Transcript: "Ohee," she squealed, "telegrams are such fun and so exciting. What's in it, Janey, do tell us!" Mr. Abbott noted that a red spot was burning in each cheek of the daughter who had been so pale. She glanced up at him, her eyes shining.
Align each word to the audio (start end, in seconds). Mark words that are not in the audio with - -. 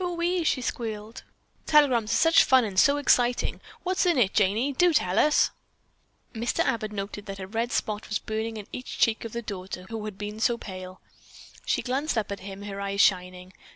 "Ohee," 0.00 0.42
she 0.42 0.62
squealed, 0.62 1.22
"telegrams 1.64 2.10
are 2.10 2.16
such 2.16 2.42
fun 2.42 2.64
and 2.64 2.76
so 2.76 2.96
exciting. 2.96 3.60
What's 3.84 4.04
in 4.04 4.18
it, 4.18 4.34
Janey, 4.34 4.72
do 4.72 4.92
tell 4.92 5.16
us!" 5.16 5.52
Mr. 6.34 6.58
Abbott 6.64 6.90
noted 6.90 7.26
that 7.26 7.38
a 7.38 7.46
red 7.46 7.70
spot 7.70 8.08
was 8.08 8.18
burning 8.18 8.56
in 8.56 8.66
each 8.72 8.98
cheek 8.98 9.24
of 9.24 9.30
the 9.32 9.42
daughter 9.42 9.86
who 9.88 10.04
had 10.04 10.18
been 10.18 10.40
so 10.40 10.58
pale. 10.58 11.00
She 11.64 11.82
glanced 11.82 12.18
up 12.18 12.32
at 12.32 12.40
him, 12.40 12.62
her 12.62 12.80
eyes 12.80 13.00
shining. 13.00 13.52